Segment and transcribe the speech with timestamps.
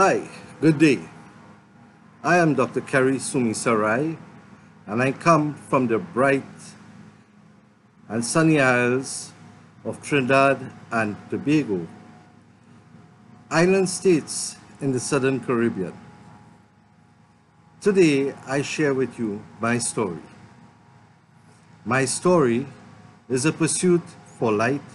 [0.00, 0.26] Hi,
[0.62, 0.98] good day.
[2.24, 2.80] I am Dr.
[2.80, 4.16] Kerry Sumisarai
[4.86, 6.56] and I come from the bright
[8.08, 9.32] and sunny isles
[9.84, 11.86] of Trinidad and Tobago,
[13.50, 15.92] island states in the southern Caribbean.
[17.82, 20.24] Today I share with you my story.
[21.84, 22.66] My story
[23.28, 24.88] is a pursuit for light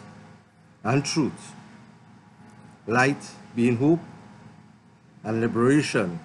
[0.83, 1.53] and truth.
[2.87, 3.23] Light
[3.55, 3.99] being hope
[5.25, 6.19] and liberation,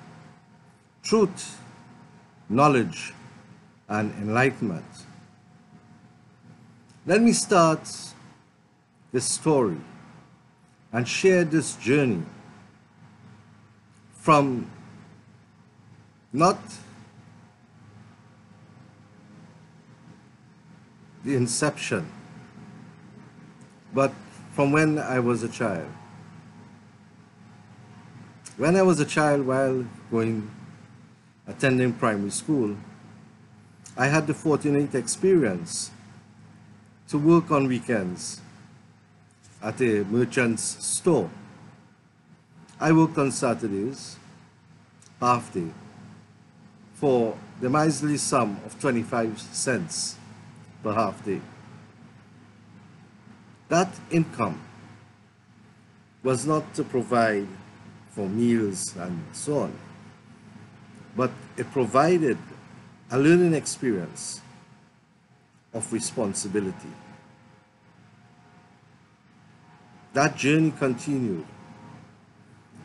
[1.02, 1.58] truth,
[2.48, 3.14] knowledge,
[3.88, 4.84] and enlightenment.
[7.06, 7.80] Let me start
[9.10, 9.78] this story
[10.92, 12.22] and share this journey
[14.12, 14.70] from
[16.32, 16.58] not
[21.24, 22.06] the inception,
[23.94, 24.12] but
[24.52, 25.88] from when I was a child.
[28.60, 30.50] When I was a child while going,
[31.46, 32.76] attending primary school,
[33.96, 35.90] I had the fortunate experience
[37.08, 38.42] to work on weekends
[39.62, 41.30] at a merchant's store.
[42.78, 44.16] I worked on Saturdays,
[45.20, 45.70] half day,
[46.96, 50.16] for the miserly sum of 25 cents
[50.82, 51.40] per half day.
[53.70, 54.60] That income
[56.22, 57.48] was not to provide
[58.10, 59.78] for meals and so on.
[61.16, 62.38] But it provided
[63.10, 64.40] a learning experience
[65.72, 66.92] of responsibility.
[70.12, 71.46] That journey continued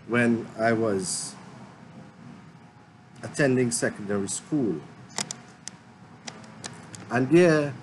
[0.07, 1.33] when I was
[3.23, 4.79] attending secondary school.
[7.09, 7.73] And there,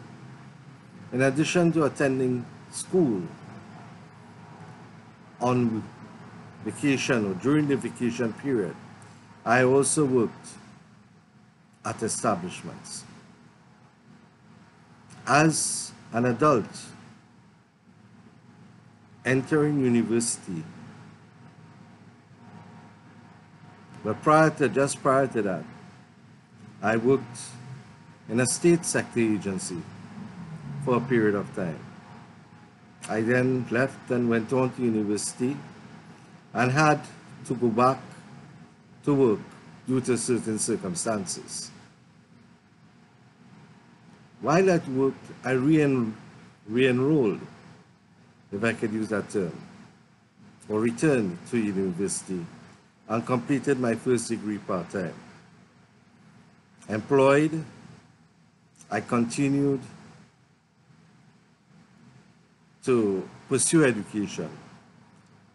[1.13, 3.23] in addition to attending school
[5.41, 5.83] on
[6.65, 8.75] vacation or during the vacation period,
[9.45, 10.49] I also worked
[11.85, 13.05] at establishments.
[15.27, 16.67] As an adult,
[19.25, 20.65] entering university,
[24.05, 25.65] but prior to, just prior to that,
[26.83, 27.39] I worked
[28.29, 29.81] in a state sector agency
[30.85, 31.79] for a period of time.
[33.09, 35.57] I then left and went on to university
[36.55, 37.01] and had
[37.47, 37.99] to go back
[39.05, 39.41] to work
[39.87, 41.71] due to certain circumstances.
[44.41, 45.15] While at work,
[45.45, 47.41] I re-enrolled,
[48.53, 49.53] if I could use that term,
[50.69, 52.45] or returned to university
[53.09, 55.15] and completed my first degree part-time.
[56.89, 57.65] Employed,
[58.91, 59.81] I continued
[62.85, 64.51] to pursue education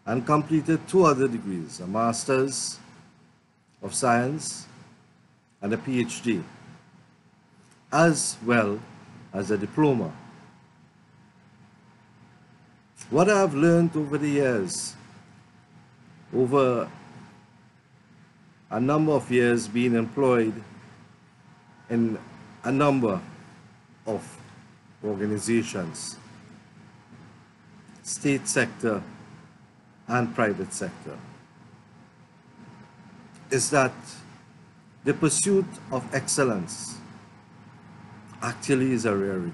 [0.08, 2.78] and completed two other degrees, a Master's
[3.82, 4.66] of Science
[5.60, 6.42] and a PhD,
[7.92, 8.80] as well
[9.34, 10.10] as a diploma.
[13.10, 14.96] What I have learned over the years,
[16.34, 16.88] over
[18.70, 20.54] a number of years being employed
[21.90, 22.18] in
[22.64, 23.20] a number
[24.06, 24.40] of
[25.04, 26.16] organizations,
[28.02, 29.02] state sector,
[30.08, 31.16] and private sector
[33.50, 33.92] is that
[35.04, 36.98] the pursuit of excellence
[38.42, 39.52] actually is a rarity.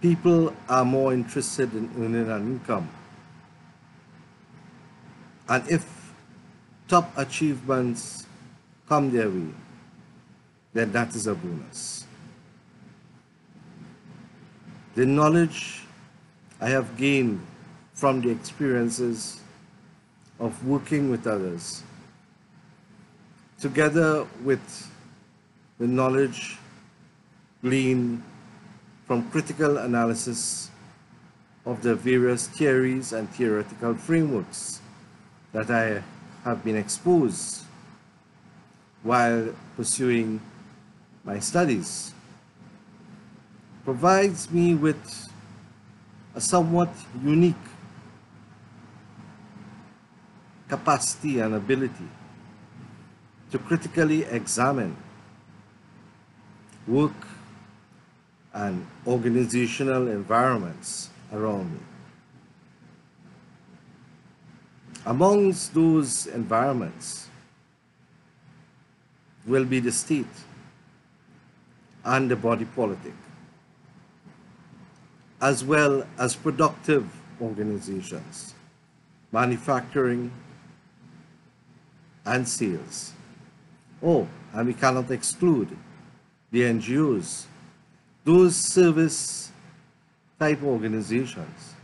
[0.00, 2.88] People are more interested in earning an income.
[5.48, 6.12] And if
[6.86, 8.26] top achievements
[8.88, 9.48] come their way,
[10.72, 12.06] then that is a bonus.
[14.94, 15.82] The knowledge
[16.60, 17.40] I have gained
[17.94, 19.40] from the experiences
[20.40, 21.82] of working with others,
[23.60, 24.90] together with
[25.78, 26.56] the knowledge
[27.62, 28.22] gleaned
[29.06, 30.70] from critical analysis
[31.64, 34.80] of the various theories and theoretical frameworks
[35.52, 36.02] that I
[36.44, 37.64] have been exposed
[39.02, 40.40] while pursuing
[41.24, 42.12] my studies
[43.84, 45.30] provides me with
[46.40, 46.88] somewhat
[47.22, 47.54] unique
[50.68, 52.08] capacity and ability
[53.50, 54.96] to critically examine
[56.86, 57.26] work
[58.52, 61.80] and organizational environments around me.
[65.06, 67.28] Amongst those environments
[69.46, 70.26] will be the state
[72.04, 73.14] and the body politic
[75.40, 77.08] as well as productive
[77.40, 78.54] organizations
[79.32, 80.30] manufacturing,
[82.24, 83.12] and sales.
[84.02, 85.76] Oh, and we cannot exclude
[86.50, 87.44] the NGOs,
[88.24, 89.50] those service
[90.38, 91.74] type organizations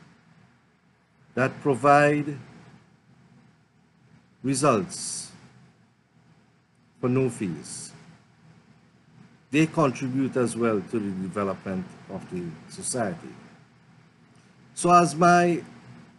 [1.35, 2.39] that provide
[4.43, 5.33] results
[7.01, 7.93] for no fees.
[9.51, 13.44] They contribute as well to the development of the society.
[14.75, 15.63] So as my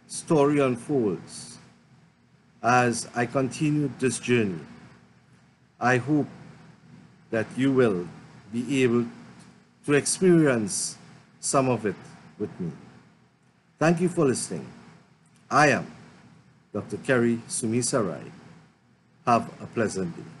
[0.06, 1.58] story unfolds,
[2.62, 4.58] as I continue this journey,
[5.78, 6.26] I hope
[7.30, 8.08] that you will
[8.52, 9.06] be able
[9.84, 10.96] to experience
[11.38, 11.94] some of it
[12.38, 12.72] with me.
[13.78, 14.66] Thank you for listening.
[15.50, 15.86] I am
[16.72, 16.96] Dr.
[16.98, 18.30] Kerry Sumisarai.
[19.26, 20.35] Have a pleasant day.